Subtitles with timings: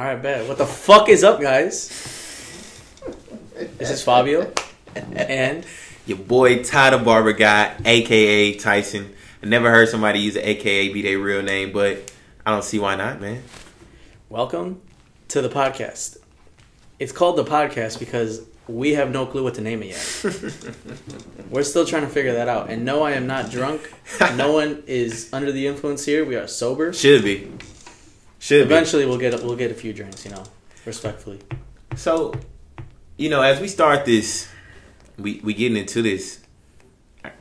[0.00, 0.48] All right, bet.
[0.48, 1.90] What the fuck is up, guys?
[3.76, 4.50] This is Fabio,
[4.94, 5.66] and
[6.06, 9.14] Your boy Ty the Barber Guy, aka Tyson.
[9.42, 12.10] I never heard somebody use an AKA be their real name, but
[12.46, 13.42] I don't see why not, man.
[14.30, 14.80] welcome
[15.28, 16.16] to the podcast.
[16.98, 20.24] It's called the podcast because we have no clue what to name it yet.
[21.50, 22.70] We're still trying to figure that out.
[22.70, 23.92] And no, I am not drunk.
[24.34, 26.24] No one is under the influence here.
[26.24, 26.94] We are sober.
[26.94, 27.52] Should be.
[28.40, 28.74] Should be.
[28.74, 30.42] Eventually, we'll get we'll get a few drinks, you know,
[30.84, 31.38] respectfully.
[31.94, 32.32] So,
[33.16, 34.48] you know, as we start this,
[35.18, 36.40] we we getting into this.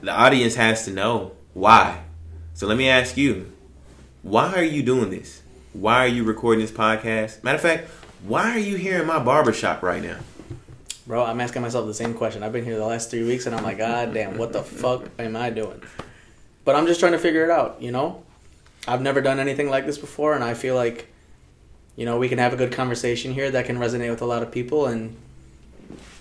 [0.02, 2.04] The audience has to know why.
[2.54, 3.52] So let me ask you,
[4.22, 5.42] why are you doing this?
[5.72, 7.44] Why are you recording this podcast?
[7.44, 7.90] Matter of fact,
[8.26, 10.18] why are you here in my barbershop right now?
[11.08, 12.44] Bro, I'm asking myself the same question.
[12.44, 15.10] I've been here the last three weeks, and I'm like, God damn, what the fuck
[15.18, 15.82] am I doing?
[16.66, 17.82] But I'm just trying to figure it out.
[17.82, 18.24] You know,
[18.90, 21.08] I've never done anything like this before, and I feel like,
[21.96, 24.42] you know, we can have a good conversation here that can resonate with a lot
[24.42, 24.88] of people.
[24.88, 25.16] And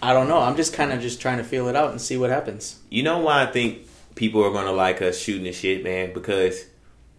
[0.03, 0.39] I don't know.
[0.39, 2.79] I'm just kind of just trying to feel it out and see what happens.
[2.91, 6.13] You know why I think people are gonna like us shooting the shit, man?
[6.13, 6.67] Because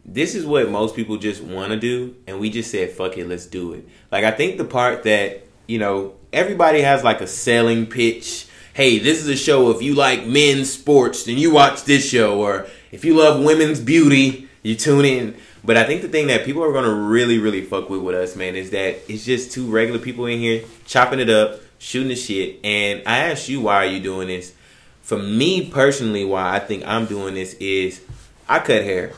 [0.06, 3.28] this is what most people just want to do, and we just said, "Fuck it,
[3.28, 7.28] let's do it." Like I think the part that you know everybody has like a
[7.28, 8.46] selling pitch.
[8.74, 9.72] Hey, this is a show.
[9.72, 13.80] If you like men's sports, then you watch this show, or if you love women's
[13.80, 15.36] beauty, you tune in.
[15.64, 18.36] But I think the thing that people are gonna really, really fuck with with us,
[18.36, 22.16] man, is that it's just two regular people in here chopping it up, shooting the
[22.16, 22.60] shit.
[22.64, 24.54] And I asked you, why are you doing this?
[25.02, 28.02] For me personally, why I think I'm doing this is
[28.48, 29.14] I cut hair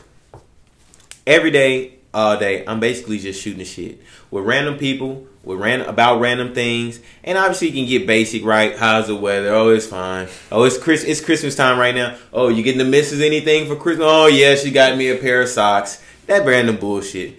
[1.26, 2.64] every day, all day.
[2.66, 7.36] I'm basically just shooting the shit with random people, with random about random things, and
[7.36, 8.76] obviously you can get basic, right?
[8.76, 9.48] How's the weather?
[9.48, 10.28] Oh, it's fine.
[10.50, 11.04] Oh, it's Chris.
[11.04, 12.16] It's Christmas time right now.
[12.32, 14.06] Oh, you getting the missus anything for Christmas?
[14.08, 16.02] Oh, yeah, she got me a pair of socks.
[16.26, 17.38] That random bullshit.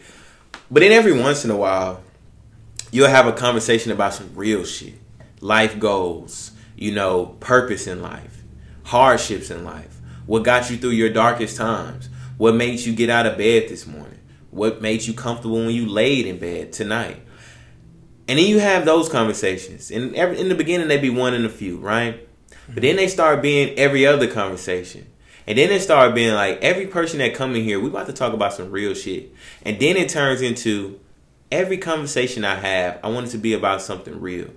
[0.69, 2.03] But then every once in a while,
[2.91, 4.95] you'll have a conversation about some real shit,
[5.39, 8.43] life goals, you know, purpose in life,
[8.83, 13.25] hardships in life, what got you through your darkest times, what made you get out
[13.25, 14.19] of bed this morning,
[14.51, 17.21] what made you comfortable when you laid in bed tonight.
[18.33, 19.91] And then you have those conversations.
[19.91, 22.27] And every, in the beginning, they be one in a few, right?
[22.67, 25.05] But then they start being every other conversation.
[25.45, 28.13] And then it start being like every person that come in here, we about to
[28.13, 29.31] talk about some real shit.
[29.61, 30.99] And then it turns into
[31.51, 34.49] every conversation I have, I want it to be about something real.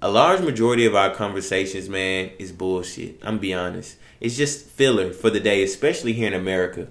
[0.00, 3.20] A large majority of our conversations, man, is bullshit.
[3.22, 3.98] I'm be honest.
[4.20, 6.88] It's just filler for the day, especially here in America.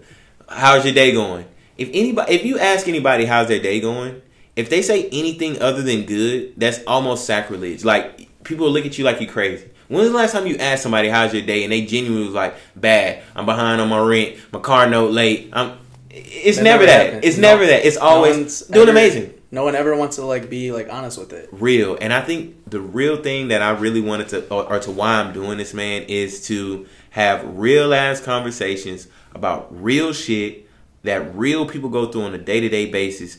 [0.47, 1.47] How's your day going?
[1.79, 4.21] If anybody if you ask anybody how's their day going,
[4.56, 7.84] if they say anything other than good, that's almost sacrilege.
[7.85, 9.69] Like people look at you like you crazy.
[9.88, 12.34] When was the last time you asked somebody how's your day and they genuinely was
[12.35, 15.50] like, bad, I'm behind on my rent, my car note late.
[15.53, 15.78] I'm
[16.09, 17.23] it's That never never that.
[17.25, 17.85] It's No- never that.
[17.85, 19.34] It's always one's doing ever- amazing.
[19.53, 21.50] No one ever wants to like be like honest with it.
[21.51, 24.89] real and i think the real thing that i really wanted to or, or to
[24.91, 30.69] why i'm doing this man is to have real ass conversations about real shit
[31.03, 33.38] that real people go through on a day-to-day basis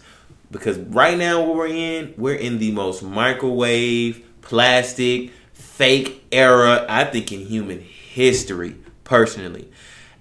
[0.53, 7.33] because right now we're in we're in the most microwave plastic fake era i think
[7.33, 9.69] in human history personally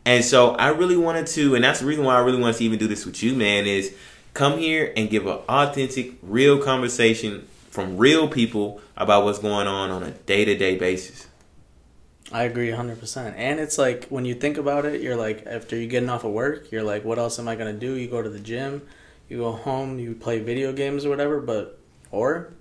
[0.05, 2.63] and so I really wanted to, and that's the reason why I really wanted to
[2.63, 3.93] even do this with you, man, is
[4.33, 9.91] come here and give an authentic, real conversation from real people about what's going on
[9.91, 11.27] on a day to day basis.
[12.31, 13.33] I agree 100%.
[13.35, 16.31] And it's like when you think about it, you're like after you're getting off of
[16.31, 17.93] work, you're like what else am I going to do?
[17.93, 18.81] You go to the gym,
[19.31, 21.79] you go home, you play video games or whatever, but
[22.11, 22.51] or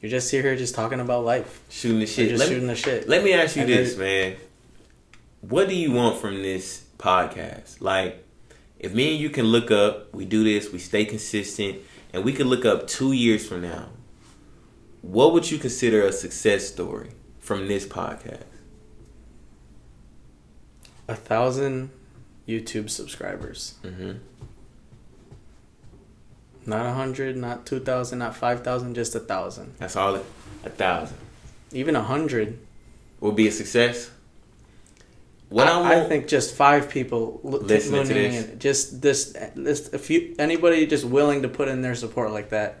[0.00, 1.60] you're just here just talking about life.
[1.68, 2.30] Shooting the shit.
[2.30, 3.06] just Let shooting me, the shit.
[3.06, 4.36] let me ask you And this, man.
[5.42, 7.82] What do you want from this podcast?
[7.82, 8.24] Like,
[8.78, 11.80] if me and you can look up, we do this, we stay consistent,
[12.14, 13.88] and we can look up two years from now,
[15.02, 18.44] what would you consider a success story from this podcast?
[21.08, 21.90] A thousand
[22.48, 23.74] YouTube subscribers.
[23.84, 24.12] Mm-hmm.
[26.66, 29.74] Not a hundred, not two thousand, not five thousand, just a thousand.
[29.78, 30.14] That's all.
[30.16, 30.24] It,
[30.64, 31.18] a thousand
[31.72, 32.58] Even a hundred.
[33.20, 34.10] would be a success.
[35.50, 38.48] What I, I, I think just five people li- Listening to this.
[38.48, 42.50] in, just this, this, if you anybody just willing to put in their support like
[42.50, 42.80] that.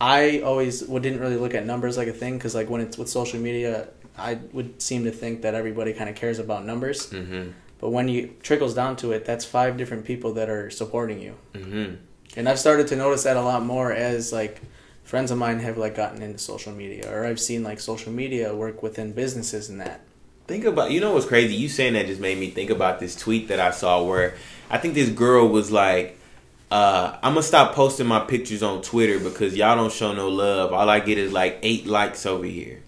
[0.00, 2.96] I always well, didn't really look at numbers like a thing because like when it's
[2.96, 7.10] with social media, I would seem to think that everybody kind of cares about numbers.
[7.10, 7.50] Mm-hmm.
[7.80, 11.34] But when you trickles down to it, that's five different people that are supporting you.
[11.52, 11.94] Mm-hmm.
[12.36, 14.60] And I've started to notice that a lot more as like
[15.04, 18.54] friends of mine have like gotten into social media or I've seen like social media
[18.54, 20.02] work within businesses and that.
[20.46, 21.54] Think about you know what's crazy?
[21.54, 24.34] You saying that just made me think about this tweet that I saw where
[24.70, 26.16] I think this girl was like
[26.70, 30.70] Uh, I'm gonna stop posting my pictures on Twitter because y'all don't show no love.
[30.72, 32.82] All I get is like eight likes over here.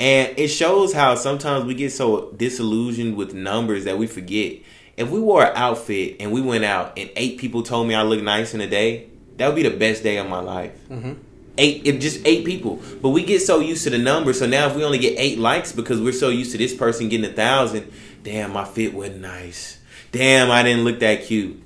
[0.00, 4.54] And it shows how sometimes we get so disillusioned with numbers that we forget.
[5.02, 8.02] If we wore an outfit and we went out and eight people told me I
[8.02, 10.72] look nice in a day, that would be the best day of my life.
[10.88, 11.14] Mm-hmm.
[11.58, 12.80] Eight, if just eight people.
[13.02, 15.38] But we get so used to the number, so now if we only get eight
[15.38, 19.20] likes because we're so used to this person getting a thousand, damn, my fit wasn't
[19.20, 19.78] nice.
[20.12, 21.62] Damn, I didn't look that cute.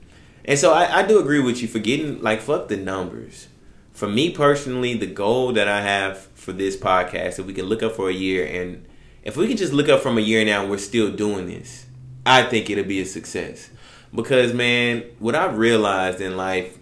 [0.47, 3.49] And so I, I do agree with you for getting like fuck the numbers.
[3.93, 7.83] For me personally, the goal that I have for this podcast, if we can look
[7.83, 8.87] up for a year and
[9.25, 11.86] if we can just look up from a year now and we're still doing this,
[12.27, 13.71] I think it'll be a success.
[14.15, 16.77] Because man, what I've realized in life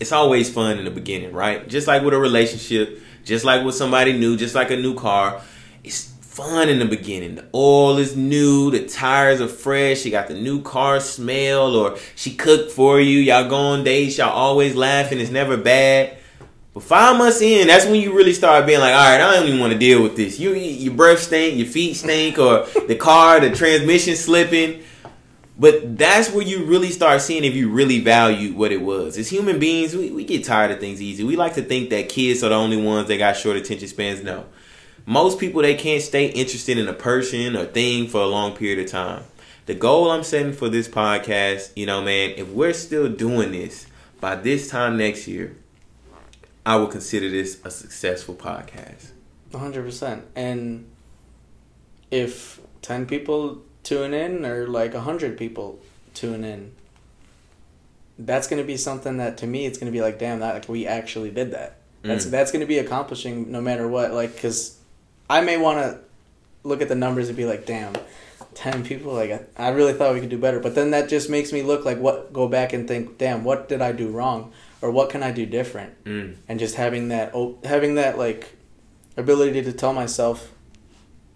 [0.00, 1.66] it's always fun in the beginning, right?
[1.68, 5.40] Just like with a relationship, just like with somebody new, just like a new car.
[5.82, 7.36] It's fun in the beginning.
[7.36, 11.96] The oil is new, the tires are fresh, you got the new car smell, or
[12.16, 16.18] she cooked for you, y'all go on dates, y'all always laughing, it's never bad.
[16.74, 19.46] But five months in, that's when you really start being like, all right, I don't
[19.46, 20.38] even want to deal with this.
[20.40, 24.82] You, your breath stink, your feet stink, or the car, the transmission slipping
[25.56, 29.16] but that's where you really start seeing if you really value what it was.
[29.16, 31.22] As human beings, we, we get tired of things easy.
[31.22, 34.22] We like to think that kids are the only ones that got short attention spans.
[34.22, 34.46] No.
[35.06, 38.80] Most people, they can't stay interested in a person or thing for a long period
[38.80, 39.22] of time.
[39.66, 43.86] The goal I'm setting for this podcast, you know, man, if we're still doing this
[44.20, 45.56] by this time next year,
[46.66, 49.10] I would consider this a successful podcast.
[49.52, 50.22] 100%.
[50.34, 50.86] And
[52.10, 55.78] if 10 people tune in or like 100 people
[56.14, 56.72] tune in
[58.18, 60.54] that's going to be something that to me it's going to be like damn that
[60.54, 62.30] like we actually did that that's Mm.
[62.30, 64.76] that's going to be accomplishing no matter what like cuz
[65.28, 65.98] i may want to
[66.62, 67.92] look at the numbers and be like damn
[68.54, 71.28] 10 people like I, I really thought we could do better but then that just
[71.28, 74.52] makes me look like what go back and think damn what did i do wrong
[74.84, 76.36] or what can i do different Mm.
[76.48, 77.32] and just having that
[77.64, 78.42] having that like
[79.16, 80.38] ability to tell myself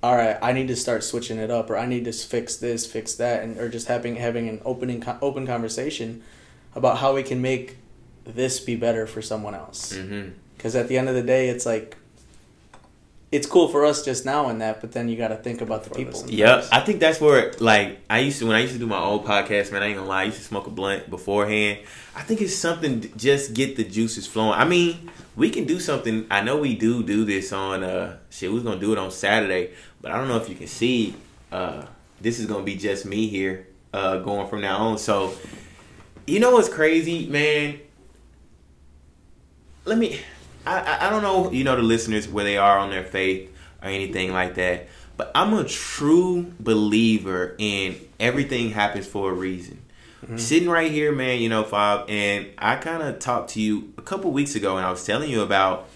[0.03, 2.81] all right i need to start switching it up or i need to fix this
[2.95, 6.23] fix that and or just having having an opening open conversation
[6.75, 7.77] about how we can make
[8.25, 10.31] this be better for someone else Mm-hmm.
[10.56, 11.97] because at the end of the day it's like
[13.31, 15.85] it's cool for us just now and that but then you got to think about
[15.85, 16.25] the people.
[16.29, 18.99] Yep, I think that's where like I used to when I used to do my
[18.99, 19.83] old podcast, man.
[19.83, 21.81] I ain't gonna lie, I used to smoke a blunt beforehand.
[22.15, 24.59] I think it's something to just get the juices flowing.
[24.59, 26.27] I mean, we can do something.
[26.31, 28.49] I know we do do this on uh shit.
[28.49, 31.15] We was gonna do it on Saturday, but I don't know if you can see.
[31.53, 31.85] Uh,
[32.21, 34.99] this is gonna be just me here, uh, going from now on.
[34.99, 35.35] So,
[36.27, 37.81] you know what's crazy, man?
[39.85, 40.21] Let me.
[40.69, 43.88] I, I don't know, you know, the listeners where they are on their faith or
[43.88, 44.88] anything like that.
[45.17, 49.82] But I'm a true believer in everything happens for a reason.
[50.23, 50.37] Mm-hmm.
[50.37, 54.03] Sitting right here, man, you know, Fob, and I kind of talked to you a
[54.03, 55.88] couple weeks ago, and I was telling you about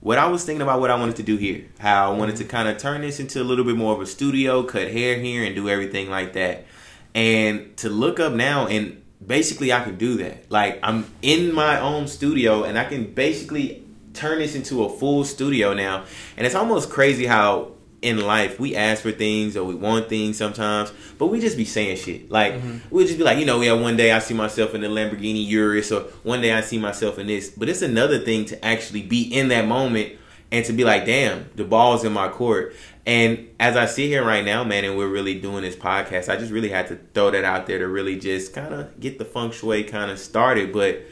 [0.00, 1.66] what I was thinking about what I wanted to do here.
[1.78, 2.50] How I wanted to mm-hmm.
[2.50, 5.44] kind of turn this into a little bit more of a studio, cut hair here,
[5.44, 6.66] and do everything like that.
[7.14, 10.50] And to look up now, and basically, I can do that.
[10.50, 13.85] Like, I'm in my own studio, and I can basically
[14.16, 16.04] turn this into a full studio now.
[16.36, 17.72] And it's almost crazy how
[18.02, 21.64] in life we ask for things or we want things sometimes, but we just be
[21.64, 22.30] saying shit.
[22.30, 22.78] Like mm-hmm.
[22.90, 25.46] we'll just be like, you know, yeah, one day I see myself in the Lamborghini
[25.46, 27.50] Urus, or one day I see myself in this.
[27.50, 30.12] But it's another thing to actually be in that moment
[30.52, 32.74] and to be like, damn, the ball's in my court.
[33.04, 36.36] And as I sit here right now, man, and we're really doing this podcast, I
[36.36, 39.24] just really had to throw that out there to really just kind of get the
[39.24, 40.72] feng shui kind of started.
[40.72, 41.02] But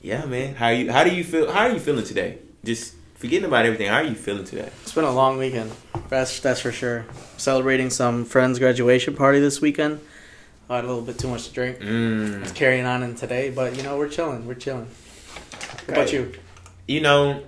[0.00, 1.50] yeah, man, how you how do you feel?
[1.50, 2.38] How are you feeling today?
[2.64, 3.88] Just forgetting about everything.
[3.88, 4.70] How are you feeling today?
[4.82, 5.70] It's been a long weekend.
[6.08, 7.04] That's that's for sure.
[7.36, 10.00] Celebrating some friend's graduation party this weekend.
[10.68, 11.76] I had a little bit too much to drink.
[11.80, 12.54] It's Mm.
[12.54, 14.46] carrying on in today, but you know we're chilling.
[14.46, 14.88] We're chilling.
[15.86, 16.32] What about you?
[16.88, 17.42] You know,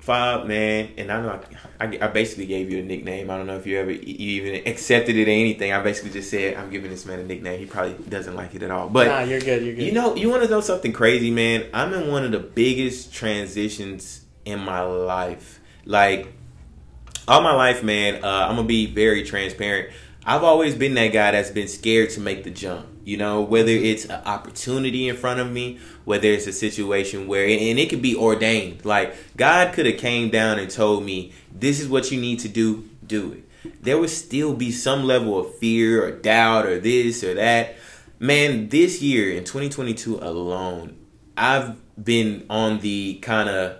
[0.00, 1.40] Fob, man, and I know
[1.80, 3.30] I, I, I basically gave you a nickname.
[3.30, 5.72] I don't know if you ever you even accepted it or anything.
[5.72, 7.60] I basically just said I'm giving this man a nickname.
[7.60, 8.88] He probably doesn't like it at all.
[8.88, 9.62] But nah, you're good.
[9.62, 9.84] You're good.
[9.84, 11.66] you know, you want to know something crazy, man?
[11.72, 15.60] I'm in one of the biggest transitions in my life.
[15.84, 16.32] Like
[17.26, 18.24] all my life, man.
[18.24, 19.90] Uh, I'm gonna be very transparent.
[20.24, 22.86] I've always been that guy that's been scared to make the jump.
[23.04, 27.44] You know, whether it's an opportunity in front of me, whether it's a situation where,
[27.44, 28.84] and it could be ordained.
[28.84, 32.48] Like God could have came down and told me, "This is what you need to
[32.48, 32.88] do.
[33.06, 33.44] Do it."
[33.82, 37.76] There would still be some level of fear or doubt or this or that.
[38.18, 40.96] Man, this year in 2022 alone,
[41.36, 43.76] I've been on the kind of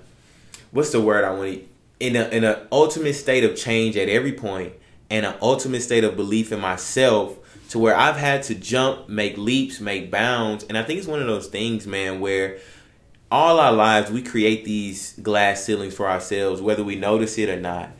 [0.71, 1.65] what's the word I want to
[2.01, 4.73] in a in an ultimate state of change at every point
[5.11, 7.37] and an ultimate state of belief in myself
[7.71, 11.21] to where I've had to jump, make leaps, make bounds, and I think it's one
[11.21, 12.59] of those things, man, where
[13.31, 17.61] all our lives we create these glass ceilings for ourselves, whether we notice it or
[17.61, 17.91] not.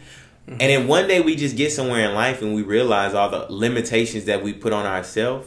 [0.47, 0.53] Mm-hmm.
[0.53, 3.47] And then one day we just get somewhere in life and we realize all the
[3.51, 5.47] limitations that we put on ourselves.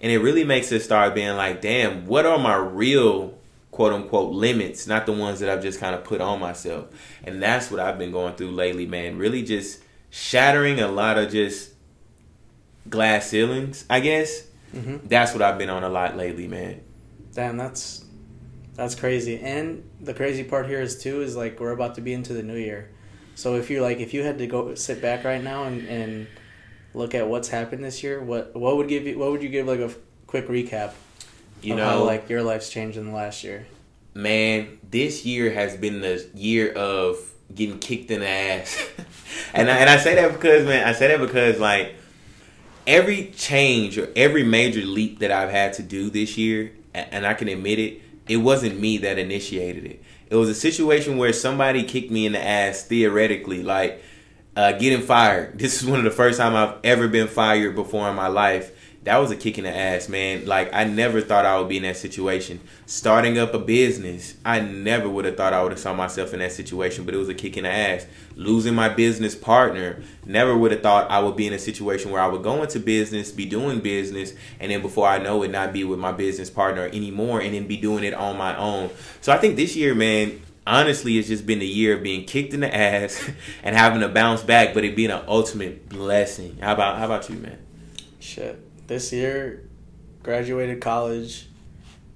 [0.00, 3.38] And it really makes us start being like, damn, what are my real
[3.80, 6.88] quote unquote limits, not the ones that I've just kind of put on myself.
[7.24, 9.16] And that's what I've been going through lately, man.
[9.16, 11.72] Really just shattering a lot of just
[12.90, 14.42] glass ceilings, I guess.
[14.76, 15.08] Mm-hmm.
[15.08, 16.82] That's what I've been on a lot lately, man.
[17.32, 18.04] Damn, that's
[18.74, 19.40] that's crazy.
[19.40, 22.42] And the crazy part here is too is like we're about to be into the
[22.42, 22.90] new year.
[23.34, 26.26] So if you're like if you had to go sit back right now and, and
[26.92, 29.66] look at what's happened this year, what what would give you what would you give
[29.66, 29.90] like a
[30.26, 30.92] quick recap?
[31.62, 33.66] You know, how, like your life's changed in the last year.
[34.14, 37.18] Man, this year has been the year of
[37.54, 38.88] getting kicked in the ass,
[39.54, 41.94] and I, and I say that because man, I say that because like
[42.86, 47.34] every change or every major leap that I've had to do this year, and I
[47.34, 50.02] can admit it, it wasn't me that initiated it.
[50.28, 54.02] It was a situation where somebody kicked me in the ass theoretically, like
[54.56, 55.54] uh, getting fired.
[55.58, 58.72] This is one of the first time I've ever been fired before in my life
[59.04, 60.44] that was a kick in the ass, man.
[60.44, 62.60] Like I never thought I would be in that situation.
[62.84, 66.40] Starting up a business, I never would have thought I would have saw myself in
[66.40, 68.06] that situation, but it was a kick in the ass.
[68.34, 72.20] Losing my business partner, never would have thought I would be in a situation where
[72.20, 75.72] I would go into business, be doing business, and then before I know it, not
[75.72, 78.90] be with my business partner anymore, and then be doing it on my own.
[79.22, 82.52] So I think this year, man, honestly, it's just been a year of being kicked
[82.52, 83.30] in the ass
[83.62, 86.58] and having to bounce back, but it being an ultimate blessing.
[86.60, 87.58] How about how about you, man?
[88.18, 89.70] Shit this year,
[90.24, 91.48] graduated college,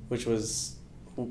[0.09, 0.75] which was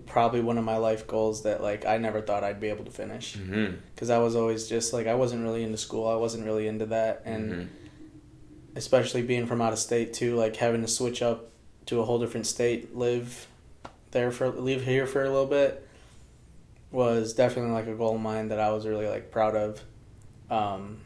[0.06, 2.92] probably one of my life goals that like I never thought I'd be able to
[2.92, 4.12] finish because mm-hmm.
[4.12, 6.08] I was always just like I wasn't really into school.
[6.08, 8.78] I wasn't really into that, and mm-hmm.
[8.78, 11.52] especially being from out of state too, like having to switch up
[11.88, 13.46] to a whole different state, live
[14.12, 15.86] there for leave here for a little bit
[16.90, 19.84] was definitely like a goal of mine that I was really like proud of.
[20.50, 21.00] Um,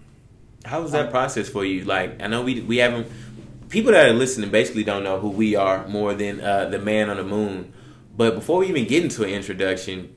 [0.64, 1.86] How was that um, process for you?
[1.86, 3.08] Like I know we we haven't
[3.70, 7.10] people that are listening basically don't know who we are more than uh, the man
[7.10, 7.74] on the moon.
[8.16, 10.16] But before we even get into an introduction,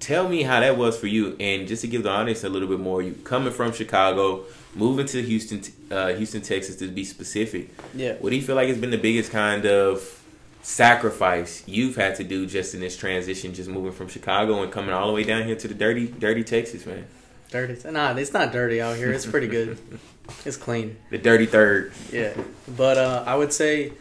[0.00, 1.36] tell me how that was for you.
[1.38, 5.06] And just to give the audience a little bit more, you coming from Chicago, moving
[5.06, 7.70] to Houston, uh, Houston, Texas, to be specific.
[7.94, 8.14] Yeah.
[8.14, 10.14] What do you feel like has been the biggest kind of
[10.62, 14.90] sacrifice you've had to do just in this transition, just moving from Chicago and coming
[14.90, 17.06] all the way down here to the dirty, dirty Texas, man?
[17.50, 17.90] Dirty?
[17.90, 19.10] Nah, it's not dirty out here.
[19.10, 19.78] It's pretty good.
[20.44, 20.98] It's clean.
[21.08, 21.90] The dirty third.
[22.12, 22.34] Yeah,
[22.76, 23.94] but uh, I would say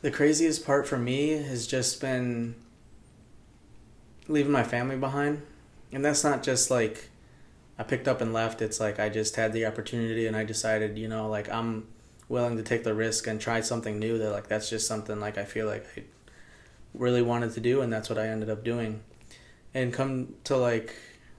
[0.00, 2.56] the craziest part for me has just been
[4.26, 5.42] leaving my family behind,
[5.92, 7.08] and that's not just like
[7.78, 8.60] I picked up and left.
[8.62, 11.86] It's like I just had the opportunity and I decided, you know, like I'm
[12.28, 14.18] willing to take the risk and try something new.
[14.18, 16.02] That like that's just something like I feel like I
[16.94, 19.02] really wanted to do, and that's what I ended up doing.
[19.72, 20.94] And come to like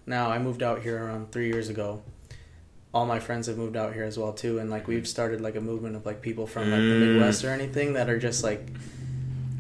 [0.06, 2.02] now, I moved out here around three years ago.
[2.94, 5.56] All my friends have moved out here as well too and like we've started like
[5.56, 7.14] a movement of like people from like the mm.
[7.14, 8.68] midwest or anything that are just like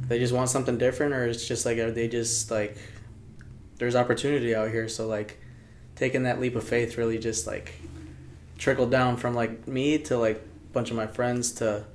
[0.08, 2.78] they just want something different or it's just like are they just like
[3.80, 4.88] there's opportunity out here.
[4.88, 5.40] So like
[5.96, 7.74] taking that leap of faith really just like
[8.60, 11.86] trickled down from like me to like a bunch of my friends to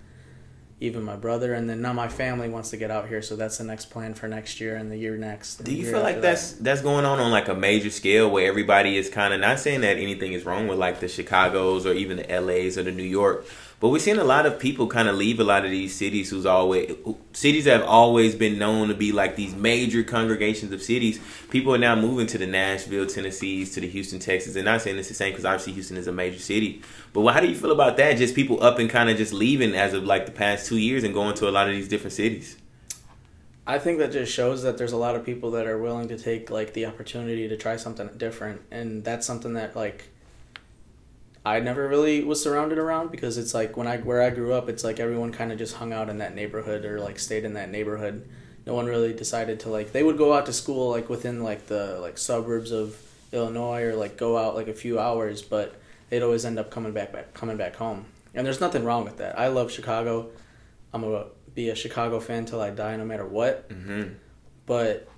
[0.80, 3.58] even my brother, and then now my family wants to get out here, so that's
[3.58, 5.64] the next plan for next year and the year next.
[5.64, 6.64] Do you feel like that's that.
[6.64, 9.80] that's going on on like a major scale where everybody is kind of not saying
[9.80, 13.02] that anything is wrong with like the Chicago's or even the LA's or the New
[13.02, 13.44] York,
[13.80, 16.30] but we're seeing a lot of people kind of leave a lot of these cities
[16.30, 16.96] who's always
[17.32, 21.20] cities that have always been known to be like these major congregations of cities.
[21.50, 24.56] People are now moving to the Nashville, Tennessee's, to the Houston, Texas.
[24.56, 26.82] And not saying it's the same because obviously Houston is a major city.
[27.12, 28.16] But how do you feel about that?
[28.16, 31.04] Just people up and kind of just leaving as of like the past two years
[31.04, 32.56] and going to a lot of these different cities.
[33.64, 36.18] I think that just shows that there's a lot of people that are willing to
[36.18, 40.08] take like the opportunity to try something different, and that's something that like
[41.44, 44.68] I never really was surrounded around because it's like when I where I grew up,
[44.68, 47.54] it's like everyone kind of just hung out in that neighborhood or like stayed in
[47.54, 48.28] that neighborhood.
[48.66, 51.66] No one really decided to like they would go out to school like within like
[51.66, 53.00] the like suburbs of
[53.32, 55.80] Illinois or like go out like a few hours, but
[56.10, 58.06] they'd always end up coming back back coming back home.
[58.34, 59.38] And there's nothing wrong with that.
[59.38, 60.30] I love Chicago.
[60.92, 63.68] I'm gonna be a Chicago fan till I die, no matter what.
[63.70, 64.14] Mm-hmm.
[64.66, 65.08] But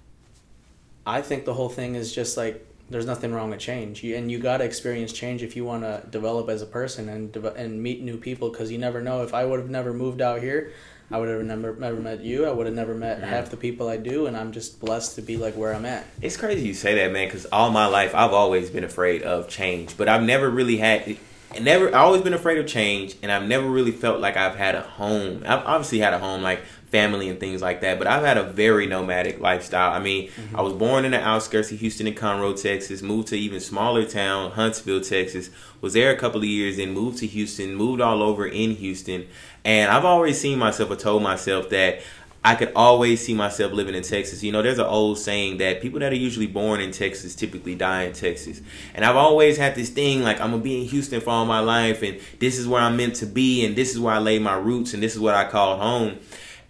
[1.05, 4.03] I think the whole thing is just like there's nothing wrong with change.
[4.03, 7.09] You, and you got to experience change if you want to develop as a person
[7.09, 9.23] and and meet new people because you never know.
[9.23, 10.73] If i would have never moved out here
[11.11, 12.47] i would have never never met you.
[12.47, 15.23] I would have never met half the people i do and i'm just blessed to
[15.23, 16.07] be like where i'm at.
[16.21, 19.49] It's crazy you say that man because all my life i've always been afraid of
[19.49, 21.17] change but i've never really had
[21.59, 24.75] never I've always been afraid of change and I've never really felt like I've had
[24.77, 25.43] a home.
[25.47, 28.43] I've obviously had a home like family and things like that, but I've had a
[28.43, 29.93] very nomadic lifestyle.
[29.93, 30.57] I mean, mm-hmm.
[30.57, 34.05] I was born in the outskirts of Houston and Conroe, Texas, moved to even smaller
[34.05, 38.23] town, Huntsville, Texas, was there a couple of years and moved to Houston, moved all
[38.23, 39.27] over in Houston.
[39.65, 42.01] And I've always seen myself or told myself that
[42.43, 44.43] I could always see myself living in Texas.
[44.43, 47.75] You know, there's an old saying that people that are usually born in Texas typically
[47.75, 48.63] die in Texas.
[48.95, 51.61] And I've always had this thing like I'm gonna be in Houston for all my
[51.61, 54.39] life, and this is where I'm meant to be, and this is where I lay
[54.39, 56.19] my roots, and this is what I call home.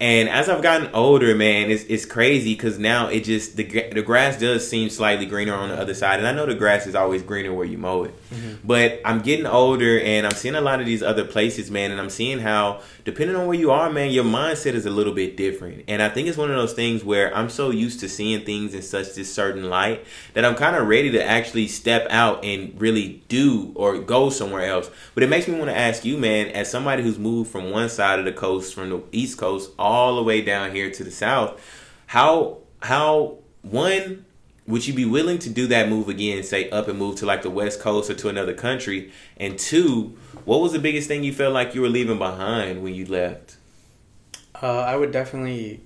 [0.01, 4.01] And as I've gotten older, man, it's it's crazy because now it just the the
[4.01, 6.95] grass does seem slightly greener on the other side, and I know the grass is
[6.95, 8.29] always greener where you mow it.
[8.31, 8.67] Mm-hmm.
[8.67, 12.01] But I'm getting older, and I'm seeing a lot of these other places, man, and
[12.01, 15.37] I'm seeing how depending on where you are, man, your mindset is a little bit
[15.37, 15.83] different.
[15.87, 18.73] And I think it's one of those things where I'm so used to seeing things
[18.73, 20.03] in such this certain light
[20.33, 24.65] that I'm kind of ready to actually step out and really do or go somewhere
[24.65, 24.89] else.
[25.13, 27.89] But it makes me want to ask you, man, as somebody who's moved from one
[27.89, 31.11] side of the coast, from the East Coast, all the way down here to the
[31.11, 31.61] South,
[32.07, 34.25] how how one
[34.67, 37.41] would you be willing to do that move again, say up and move to like
[37.41, 39.11] the West Coast or to another country?
[39.37, 42.93] And two, what was the biggest thing you felt like you were leaving behind when
[42.93, 43.57] you left?
[44.61, 45.81] Uh, I would definitely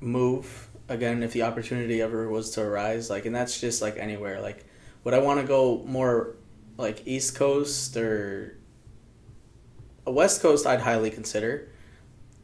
[0.00, 3.10] move again if the opportunity ever was to arise.
[3.10, 4.40] Like, and that's just like anywhere.
[4.40, 4.64] Like,
[5.04, 6.36] would I want to go more
[6.76, 8.56] like East Coast or
[10.06, 10.66] a West Coast?
[10.66, 11.68] I'd highly consider.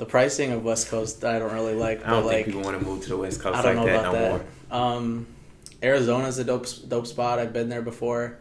[0.04, 2.06] The pricing of West Coast, I don't really like.
[2.06, 3.86] I don't think like, people want to move to the West Coast I don't like
[3.86, 4.30] know that about no that.
[4.70, 4.78] more.
[4.78, 5.26] Um,
[5.82, 7.38] Arizona's a dope dope spot.
[7.38, 8.36] I've been there before.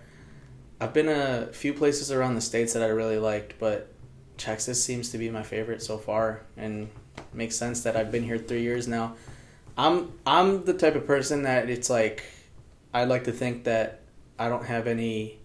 [0.82, 3.94] I've been a few places around the states that I really liked, but
[4.38, 6.90] Texas seems to be my favorite so far, and
[7.32, 9.16] makes sense that I've been here three years now.
[9.78, 12.26] I'm I'm the type of person that it's like
[12.94, 14.02] I'd like to think that
[14.38, 15.40] I don't have any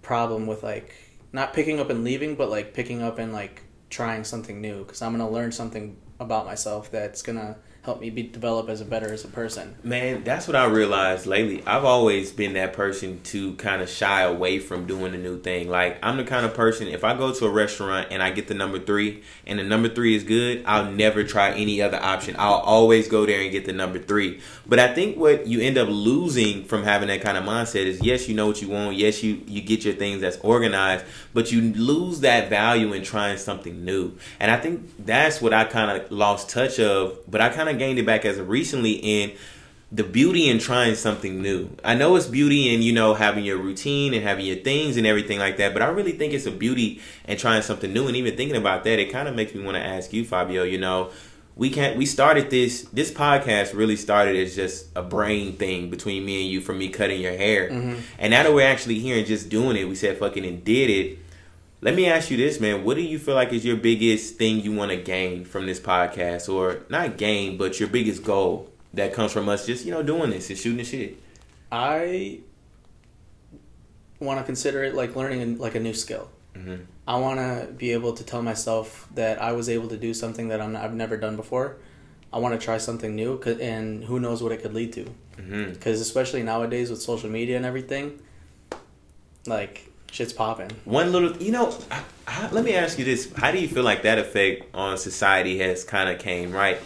[0.00, 0.94] problem with like
[1.30, 3.64] not picking up and leaving, but like picking up and like
[3.96, 8.24] trying something new because I'm gonna learn something about myself that's gonna help me be
[8.24, 9.72] develop as a better as a person.
[9.84, 11.62] Man, that's what I realized lately.
[11.64, 15.68] I've always been that person to kind of shy away from doing a new thing.
[15.68, 18.48] Like I'm the kind of person if I go to a restaurant and I get
[18.48, 22.34] the number 3 and the number 3 is good, I'll never try any other option.
[22.40, 24.40] I'll always go there and get the number 3.
[24.66, 28.02] But I think what you end up losing from having that kind of mindset is
[28.02, 28.96] yes, you know what you want.
[28.96, 33.38] Yes, you you get your things that's organized, but you lose that value in trying
[33.38, 34.16] something new.
[34.40, 37.75] And I think that's what I kind of lost touch of, but I kind of
[37.76, 39.32] gained it back as of recently in
[39.92, 41.70] the beauty in trying something new.
[41.84, 45.06] I know it's beauty in, you know, having your routine and having your things and
[45.06, 48.08] everything like that, but I really think it's a beauty in trying something new.
[48.08, 50.64] And even thinking about that, it kind of makes me want to ask you, Fabio,
[50.64, 51.10] you know,
[51.54, 56.22] we can't we started this this podcast really started as just a brain thing between
[56.24, 57.70] me and you from me cutting your hair.
[57.70, 58.00] Mm-hmm.
[58.18, 60.90] And now that we're actually here and just doing it, we said fucking and did
[60.90, 61.18] it
[61.80, 62.84] let me ask you this, man.
[62.84, 65.78] What do you feel like is your biggest thing you want to gain from this
[65.78, 70.02] podcast, or not gain, but your biggest goal that comes from us just you know
[70.02, 71.18] doing this and shooting the shit?
[71.70, 72.40] I
[74.18, 76.30] want to consider it like learning like a new skill.
[76.54, 76.84] Mm-hmm.
[77.06, 80.48] I want to be able to tell myself that I was able to do something
[80.48, 81.76] that I'm, I've never done before.
[82.32, 85.04] I want to try something new, and who knows what it could lead to.
[85.36, 85.88] Because mm-hmm.
[85.88, 88.20] especially nowadays with social media and everything,
[89.46, 90.70] like shit's popping.
[90.84, 93.84] One little, you know, I, I, let me ask you this: How do you feel
[93.84, 96.78] like that effect on society has kind of came right?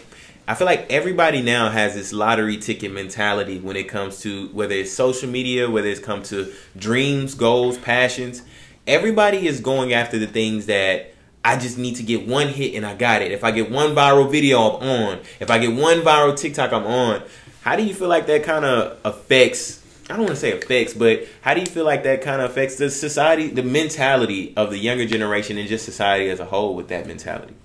[0.47, 4.75] I feel like everybody now has this lottery ticket mentality when it comes to whether
[4.75, 8.41] it's social media, whether it's come to dreams, goals, passions.
[8.85, 11.13] Everybody is going after the things that
[11.45, 13.31] I just need to get one hit and I got it.
[13.31, 15.19] If I get one viral video, I'm on.
[15.39, 17.23] If I get one viral TikTok, I'm on.
[17.61, 19.80] How do you feel like that kind of affects
[20.11, 22.51] I don't want to say affects, but how do you feel like that kind of
[22.51, 26.75] affects the society, the mentality of the younger generation, and just society as a whole
[26.75, 27.55] with that mentality?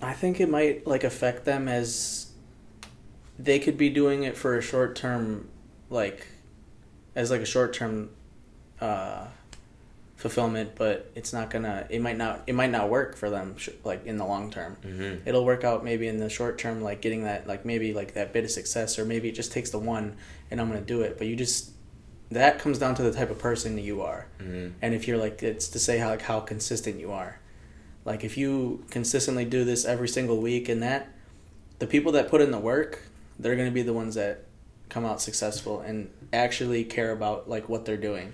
[0.00, 2.30] I think it might like affect them as
[3.40, 5.48] they could be doing it for a short term,
[5.90, 6.28] like
[7.16, 8.10] as like a short term
[8.80, 9.26] uh,
[10.24, 11.86] fulfillment, but it's not gonna.
[11.90, 12.44] It might not.
[12.46, 14.78] It might not work for them, like in the long term.
[14.82, 15.28] Mm-hmm.
[15.28, 18.32] It'll work out maybe in the short term, like getting that, like maybe like that
[18.32, 20.16] bit of success, or maybe it just takes the one,
[20.50, 21.18] and I'm gonna do it.
[21.18, 21.72] But you just
[22.30, 24.68] that comes down to the type of person that you are, mm-hmm.
[24.80, 27.38] and if you're like it's to say how like how consistent you are.
[28.06, 31.10] Like if you consistently do this every single week, and that
[31.80, 33.02] the people that put in the work,
[33.38, 34.46] they're gonna be the ones that
[34.88, 38.32] come out successful and actually care about like what they're doing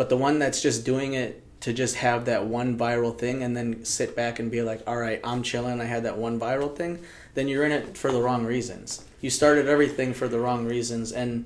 [0.00, 3.54] but the one that's just doing it to just have that one viral thing and
[3.54, 6.74] then sit back and be like, all right, I'm chilling, I had that one viral
[6.74, 7.00] thing,
[7.34, 9.04] then you're in it for the wrong reasons.
[9.20, 11.44] You started everything for the wrong reasons and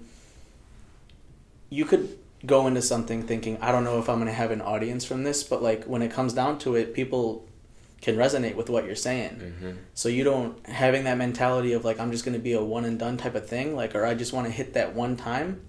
[1.68, 4.60] you could go into something thinking I don't know if I'm going to have an
[4.60, 7.48] audience from this, but like when it comes down to it, people
[8.02, 9.30] can resonate with what you're saying.
[9.30, 9.78] Mm-hmm.
[9.94, 12.84] So you don't having that mentality of like I'm just going to be a one
[12.84, 15.60] and done type of thing, like or I just want to hit that one time,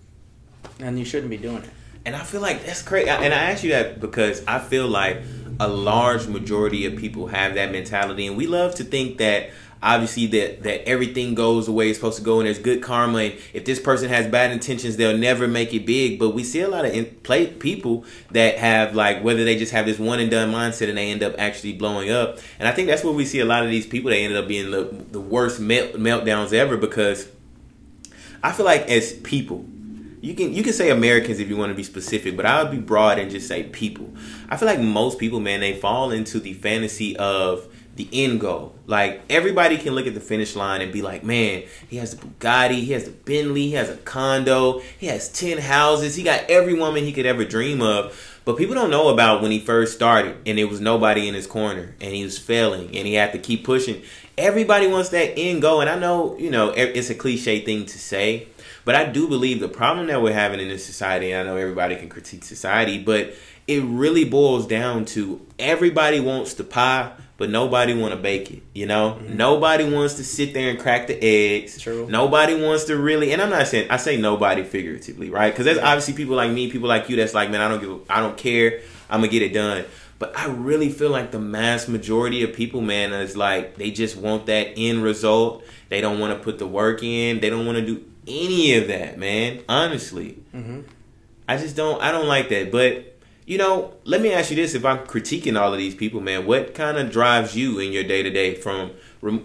[0.80, 1.70] and you shouldn't be doing it.
[2.06, 3.10] And I feel like that's crazy.
[3.10, 5.22] And I ask you that because I feel like
[5.60, 9.50] a large majority of people have that mentality, and we love to think that
[9.84, 13.20] obviously that that everything goes the way it's supposed to go and there's good karma.
[13.20, 16.18] And if this person has bad intentions they'll never make it big.
[16.20, 19.72] But we see a lot of in, play, people that have like whether they just
[19.72, 22.40] have this one and done mindset and they end up actually blowing up.
[22.60, 24.48] And i think that's where we see a lot of these people they ended up
[24.48, 27.28] being the, the worst melt, meltdowns ever because
[28.44, 29.66] i feel like as people
[30.26, 32.72] you can you can say Americans if you want to be specific, but I would
[32.72, 34.12] be broad and just say people.
[34.50, 38.76] I feel like most people, man, they fall into the fantasy of the end goal.
[38.88, 42.26] Like everybody can look at the finish line and be like, man, he has the
[42.26, 46.50] Bugatti, he has the Bentley, he has a condo, he has 10 houses, he got
[46.50, 48.40] every woman he could ever dream of.
[48.46, 51.48] But people don't know about when he first started and there was nobody in his
[51.48, 54.02] corner and he was failing and he had to keep pushing.
[54.38, 55.82] Everybody wants that end goal.
[55.82, 58.48] And I know, you know, it's a cliche thing to say,
[58.86, 61.58] but I do believe the problem that we're having in this society, and I know
[61.58, 63.34] everybody can critique society, but
[63.68, 68.64] it really boils down to everybody wants the pie but nobody want to bake it.
[68.74, 69.38] You know, mm-hmm.
[69.38, 71.82] nobody wants to sit there and crack the eggs.
[71.82, 72.08] True.
[72.10, 75.52] Nobody wants to really, and I'm not saying I say nobody figuratively, right?
[75.52, 78.10] Because there's obviously people like me, people like you that's like, man, I don't give,
[78.10, 78.82] I don't care.
[79.10, 79.86] I'm gonna get it done.
[80.18, 84.16] But I really feel like the mass majority of people, man, is like they just
[84.16, 85.64] want that end result.
[85.90, 87.42] They don't want to put the work in.
[87.42, 89.64] They don't want to do any of that, man.
[89.68, 90.82] Honestly, mm-hmm.
[91.48, 92.02] I just don't.
[92.02, 95.60] I don't like that, but you know, let me ask you this: If I'm critiquing
[95.60, 98.56] all of these people, man, what kind of drives you in your day to day?
[98.56, 98.92] From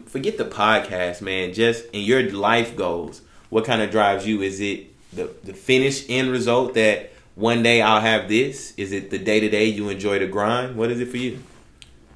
[0.07, 4.43] forget the podcast, man, just in your life goals, what kind of drives you?
[4.43, 8.75] Is it the the finished end result that one day I'll have this?
[8.77, 10.77] Is it the day to day you enjoy the grind?
[10.77, 11.43] What is it for you?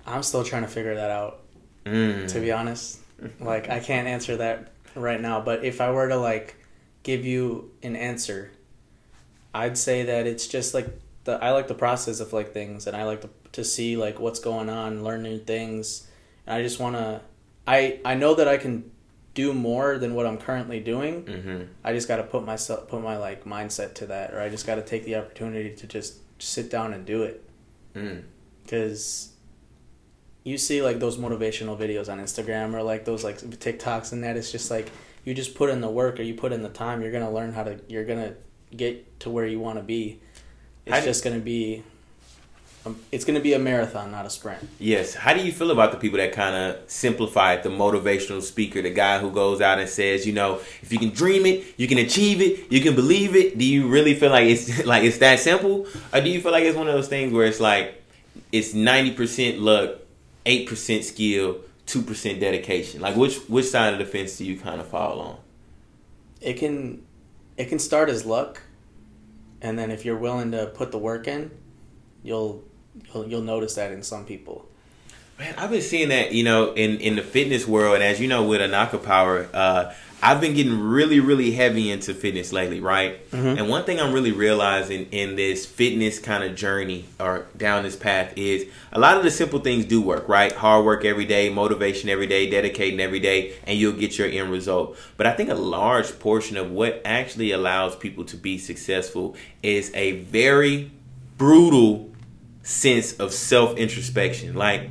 [0.07, 1.41] I'm still trying to figure that out.
[1.87, 2.29] Mm.
[2.29, 3.01] To be honest,
[3.41, 5.41] like I can't answer that right now.
[5.41, 6.57] But if I were to like
[7.03, 8.51] give you an answer,
[9.55, 10.89] I'd say that it's just like
[11.25, 14.19] the I like the process of like things, and I like to to see like
[14.19, 16.09] what's going on, learn new things,
[16.47, 17.21] and I just want to.
[17.67, 18.91] I I know that I can
[19.35, 21.25] do more than what I'm currently doing.
[21.25, 21.63] Mm-hmm.
[21.83, 24.67] I just got to put myself put my like mindset to that, or I just
[24.67, 27.49] got to take the opportunity to just sit down and do it.
[27.93, 29.34] Because mm.
[30.45, 34.37] You see like those motivational videos on Instagram or like those like TikToks and that
[34.37, 34.91] it's just like
[35.25, 37.53] you just put in the work or you put in the time, you're gonna learn
[37.53, 38.35] how to you're gonna
[38.77, 40.21] get to where you want to be.
[40.87, 41.83] It's just going to be
[42.87, 44.59] um, it's going to be a marathon, not a sprint.
[44.79, 45.15] Yes.
[45.15, 47.63] How do you feel about the people that kind of simplify it?
[47.63, 51.11] The motivational speaker, the guy who goes out and says, you know, if you can
[51.11, 53.57] dream it, you can achieve it, you can believe it.
[53.57, 56.65] Do you really feel like it's like it's that simple, or do you feel like
[56.65, 58.03] it's one of those things where it's like
[58.53, 60.01] it's ninety percent luck,
[60.47, 63.01] eight percent skill, two percent dedication?
[63.01, 65.37] Like which which side of the fence do you kind of fall on?
[66.41, 67.05] It can
[67.57, 68.63] it can start as luck
[69.65, 71.51] and then if you're willing to put the work in,
[72.23, 72.63] you'll
[73.13, 74.69] you'll, you'll notice that in some people.
[75.39, 78.29] Man, I've been seeing that, you know, in, in the fitness world, and as you
[78.29, 79.93] know, with Anaka Power, uh,
[80.25, 83.31] I've been getting really, really heavy into fitness lately, right?
[83.31, 83.59] Mm-hmm.
[83.59, 87.95] And one thing I'm really realizing in this fitness kind of journey or down this
[87.95, 90.51] path is a lot of the simple things do work, right?
[90.51, 94.51] Hard work every day, motivation every day, dedicating every day, and you'll get your end
[94.51, 94.97] result.
[95.19, 99.93] But I think a large portion of what actually allows people to be successful is
[99.95, 100.91] a very
[101.37, 102.11] brutal
[102.63, 104.55] sense of self introspection.
[104.55, 104.89] Like,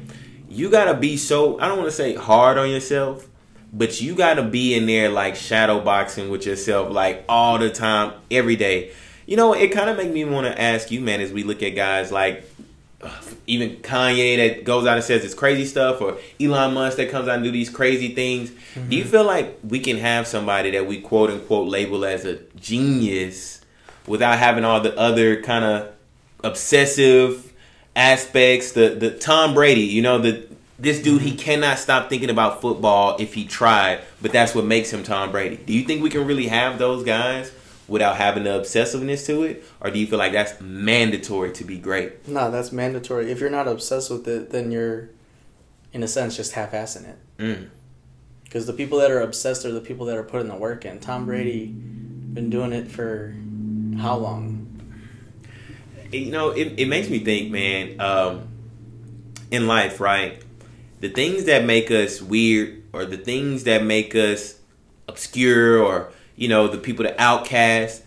[0.47, 3.27] you gotta be so, I don't wanna say hard on yourself
[3.73, 7.69] but you got to be in there like shadow boxing with yourself like all the
[7.69, 8.91] time every day
[9.25, 11.63] you know it kind of make me want to ask you man as we look
[11.63, 12.45] at guys like
[13.03, 17.09] uh, even Kanye that goes out and says this crazy stuff, or Elon Musk that
[17.09, 18.49] comes out and do these crazy things.
[18.49, 18.89] Mm-hmm.
[18.89, 22.38] Do you feel like we can have somebody that we quote unquote label as a
[22.55, 23.59] genius
[24.07, 25.91] without having all the other kind of
[26.45, 27.51] obsessive
[27.95, 28.71] aspects?
[28.71, 30.47] The the Tom Brady, you know, the
[30.79, 34.91] this dude he cannot stop thinking about football if he tried, but that's what makes
[34.91, 35.57] him Tom Brady.
[35.57, 37.51] Do you think we can really have those guys
[37.88, 41.77] without having the obsessiveness to it, or do you feel like that's mandatory to be
[41.77, 42.27] great?
[42.27, 43.31] No, that's mandatory.
[43.31, 45.09] If you're not obsessed with it, then you're,
[45.91, 47.69] in a sense, just half-assing it.
[48.43, 48.67] Because mm.
[48.67, 50.99] the people that are obsessed are the people that are putting the work in.
[50.99, 53.36] Tom Brady been doing it for
[53.97, 54.62] how long?
[56.12, 57.99] You know, it, it makes me think, man.
[57.99, 58.47] Um,
[59.51, 60.41] in life, right?
[61.03, 64.57] The things that make us weird or the things that make us
[65.09, 68.03] obscure or you know the people that outcast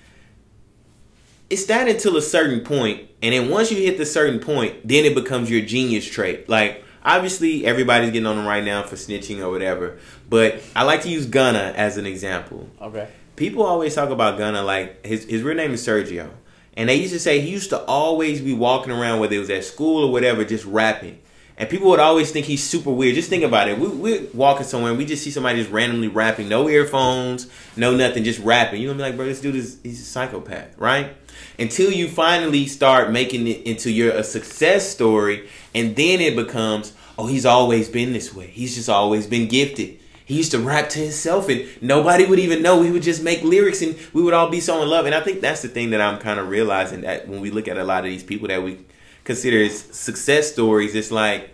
[1.50, 5.04] it's that until a certain point, and then once you hit the certain point, then
[5.04, 6.48] it becomes your genius trait.
[6.48, 9.98] Like obviously, everybody's getting on them right now for snitching or whatever,
[10.30, 12.68] but I like to use Gunna as an example.
[12.80, 13.08] Okay.
[13.36, 16.30] People always talk about Gunna like his his real name is Sergio,
[16.74, 19.50] and they used to say he used to always be walking around whether it was
[19.50, 21.20] at school or whatever, just rapping.
[21.58, 23.14] And people would always think he's super weird.
[23.14, 23.78] Just think about it.
[23.78, 27.96] We, we're walking somewhere and we just see somebody just randomly rapping, no earphones, no
[27.96, 28.82] nothing, just rapping.
[28.82, 31.16] You're gonna be like, bro, this dude is he's a psychopath, right?
[31.58, 36.92] Until you finally start making it into your a success story, and then it becomes,
[37.18, 38.48] oh, he's always been this way.
[38.48, 39.98] He's just always been gifted.
[40.26, 42.82] He used to rap to himself and nobody would even know.
[42.82, 45.06] He would just make lyrics and we would all be so in love.
[45.06, 47.68] And I think that's the thing that I'm kind of realizing that when we look
[47.68, 48.78] at a lot of these people that we
[49.26, 51.50] consider success stories, it's like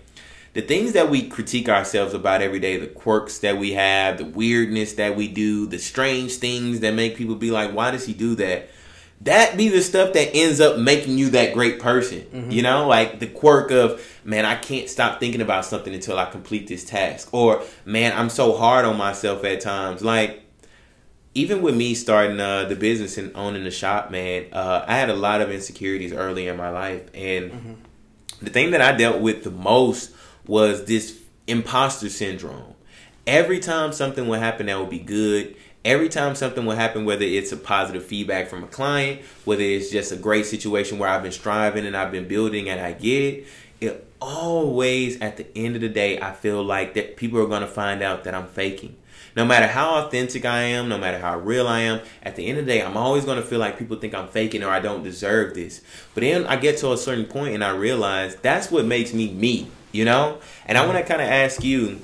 [0.52, 4.24] the things that we critique ourselves about every day, the quirks that we have, the
[4.24, 8.12] weirdness that we do, the strange things that make people be like, why does he
[8.12, 8.68] do that?
[9.22, 12.20] That be the stuff that ends up making you that great person.
[12.20, 12.50] Mm-hmm.
[12.50, 16.26] You know, like the quirk of, man, I can't stop thinking about something until I
[16.26, 17.32] complete this task.
[17.32, 20.02] Or, man, I'm so hard on myself at times.
[20.02, 20.42] Like,
[21.34, 25.08] even with me starting uh, the business and owning the shop, man, uh, I had
[25.08, 27.72] a lot of insecurities early in my life, and mm-hmm.
[28.42, 30.14] the thing that I dealt with the most
[30.46, 32.74] was this imposter syndrome.
[33.26, 37.24] Every time something would happen that would be good, every time something would happen, whether
[37.24, 41.22] it's a positive feedback from a client, whether it's just a great situation where I've
[41.22, 43.46] been striving and I've been building and I get it,
[43.80, 47.62] it always at the end of the day, I feel like that people are going
[47.62, 48.96] to find out that I'm faking
[49.36, 52.58] no matter how authentic I am, no matter how real I am, at the end
[52.58, 54.80] of the day, I'm always going to feel like people think I'm faking or I
[54.80, 55.82] don't deserve this.
[56.14, 59.32] But then I get to a certain point and I realize that's what makes me
[59.32, 60.38] me, you know?
[60.66, 62.00] And I want to kind of ask you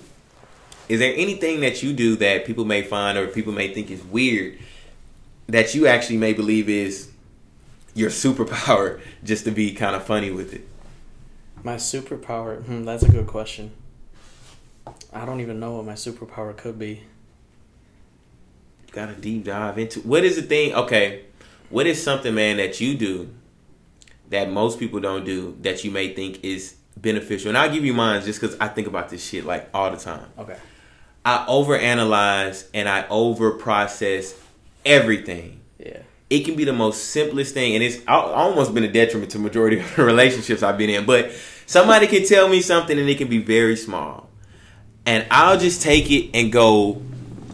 [0.89, 4.03] is there anything that you do that people may find or people may think is
[4.05, 4.59] weird
[5.47, 7.11] that you actually may believe is
[7.95, 10.67] your superpower just to be kind of funny with it?
[11.63, 12.65] My superpower?
[12.65, 13.73] Hmm, that's a good question.
[15.13, 17.03] I don't even know what my superpower could be.
[18.93, 21.25] Gotta deep dive into what is the thing okay
[21.69, 23.29] what is something man that you do
[24.31, 27.51] that most people don't do that you may think is beneficial?
[27.51, 29.99] And i'll give you mine just because i think about this shit like all the
[29.99, 30.27] time.
[30.39, 30.57] Okay.
[31.25, 34.35] I overanalyze and i over process
[34.87, 35.61] everything.
[35.79, 36.03] Yeah.
[36.31, 39.81] It can be the most simplest thing and it's almost been a detriment to majority
[39.81, 41.31] of the relationships i've been in but
[41.67, 44.28] somebody can tell me something and it can be very small
[45.09, 47.01] and i'll just take it and go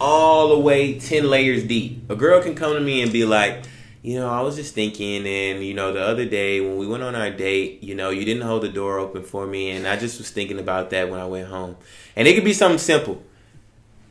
[0.01, 2.11] all the way 10 layers deep.
[2.11, 3.65] A girl can come to me and be like,
[4.03, 7.03] you know, I was just thinking, and you know, the other day when we went
[7.03, 9.97] on our date, you know, you didn't hold the door open for me, and I
[9.97, 11.77] just was thinking about that when I went home.
[12.17, 13.23] And it could be something simple.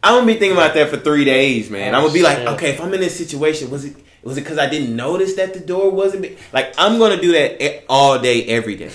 [0.02, 1.94] I'm gonna be thinking about that for three days, man.
[1.94, 4.42] Oh, I'm gonna be like, okay, if I'm in this situation, was it was it
[4.42, 8.46] because I didn't notice that the door wasn't like I'm gonna do that all day,
[8.46, 8.92] every day.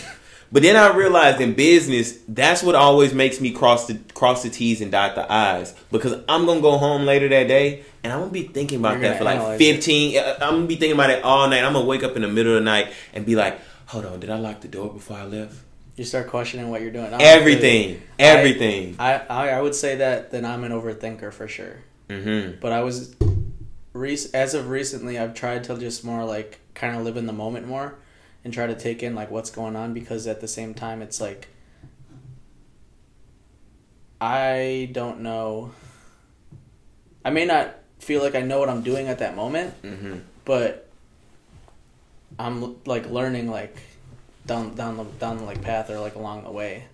[0.51, 4.51] But then I realized in business, that's what always makes me cross the cross the
[4.51, 8.21] T's and dot the I's because I'm gonna go home later that day and I'm
[8.21, 10.15] gonna be thinking about You're that for like 15.
[10.15, 10.19] It.
[10.19, 11.65] Uh, I'm gonna be thinking about it all night.
[11.65, 14.21] I'm gonna wake up in the middle of the night and be like, "Hold on,
[14.21, 15.55] did I lock the door before I left?"
[15.97, 17.13] You start questioning what you're doing.
[17.21, 18.97] Everything, everything.
[18.99, 21.81] I, I I would say that then I'm an overthinker for sure.
[22.09, 22.61] Mm-hmm.
[22.61, 23.15] But I was,
[24.33, 27.67] as of recently, I've tried to just more like kind of live in the moment
[27.67, 27.97] more
[28.45, 31.21] and try to take in like what's going on because at the same time it's
[31.21, 31.49] like
[34.21, 35.73] I don't know.
[37.25, 40.19] I may not feel like I know what I'm doing at that moment, mm-hmm.
[40.45, 40.89] but
[42.39, 43.77] I'm like learning like
[44.47, 46.85] down down the down the like path or like along the way,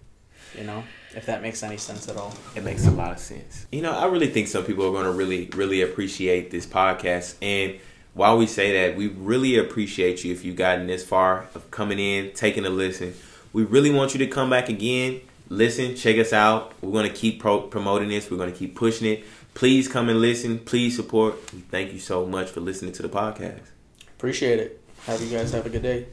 [0.56, 0.84] you know.
[1.14, 2.34] If that makes any sense at all.
[2.56, 3.66] It makes a lot of sense.
[3.70, 7.36] You know, I really think some people are going to really really appreciate this podcast
[7.40, 7.78] and
[8.14, 11.98] while we say that, we really appreciate you if you've gotten this far of coming
[11.98, 13.14] in, taking a listen.
[13.52, 16.72] We really want you to come back again, listen, check us out.
[16.80, 18.30] We're going to keep pro- promoting this.
[18.30, 19.24] We're going to keep pushing it.
[19.54, 20.58] Please come and listen.
[20.58, 21.40] Please support.
[21.70, 23.62] Thank you so much for listening to the podcast.
[24.16, 24.80] Appreciate it.
[25.06, 26.06] Have you guys have a good day.